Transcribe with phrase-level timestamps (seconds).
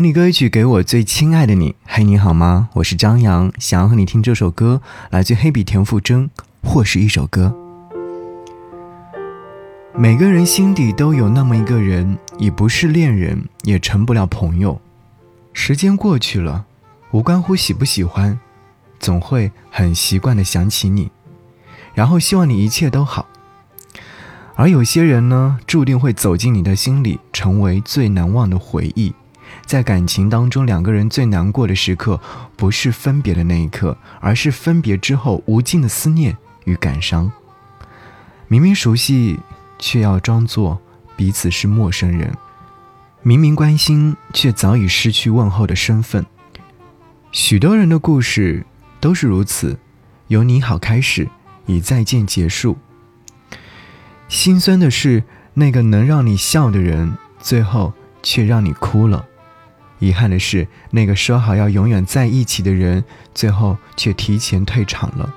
[0.00, 2.70] 你歌曲给我最亲爱的你，嘿，你好吗？
[2.72, 4.80] 我是张扬，想要和你听这首歌，
[5.10, 6.30] 来自黑笔田馥甄，
[6.62, 7.54] 或是一首歌。
[9.94, 14.80] 每个人心底都有那么一个人，已不是恋人，也成不了朋友。
[15.52, 16.64] 时间过去了，
[17.10, 18.40] 无关乎喜不喜欢，
[18.98, 21.10] 总会很习惯的想起你，
[21.92, 23.26] 然后希望你一切都好。
[24.54, 29.12] 而有些人呢，注定会走进你的心里，成为最难忘的回忆。
[29.70, 32.20] 在感情当中，两个人最难过的时刻，
[32.56, 37.30] 不是分别的那一刻，而是分别之后无尽的思念与感伤。
[38.48, 39.38] 明明熟悉，
[39.78, 40.80] 却要装作
[41.14, 42.32] 彼此是陌生人；
[43.22, 46.26] 明明关心，却早已失去问候的身份。
[47.30, 48.66] 许多人的故事
[48.98, 49.78] 都是如此，
[50.26, 51.28] 由你好开始，
[51.66, 52.76] 以再见结束。
[54.26, 55.22] 心酸的是，
[55.54, 59.26] 那个能让你笑的人，最后却让你哭了。
[60.00, 63.04] 遗憾的是，那个说好要永远在一起的人，
[63.34, 65.32] 最后却提前退场了。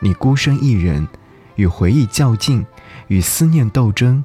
[0.00, 1.08] 你孤身一人，
[1.54, 2.66] 与回忆较劲，
[3.06, 4.24] 与思念斗争，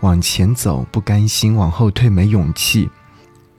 [0.00, 2.88] 往前走不甘心，往后退没勇气。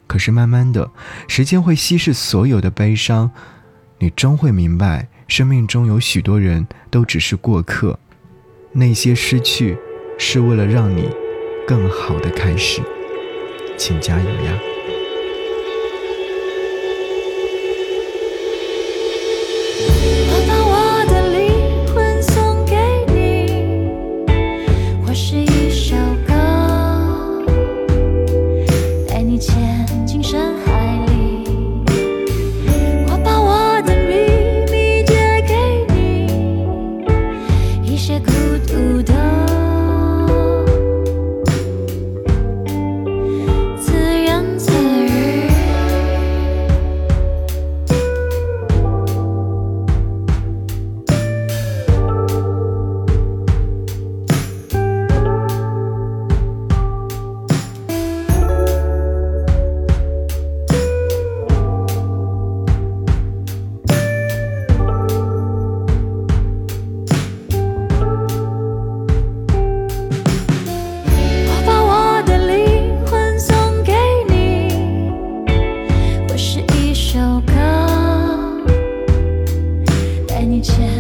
[0.07, 0.91] 可是慢慢的，
[1.27, 3.29] 时间会稀释所有的悲伤，
[3.99, 7.99] 你终会明白，生命中有许多人都只是过客，
[8.71, 9.77] 那些失去，
[10.17, 11.09] 是为了让你
[11.67, 12.81] 更好的开始。
[13.77, 14.70] 请加油呀！
[25.11, 25.60] 我是一。
[80.61, 80.90] 前。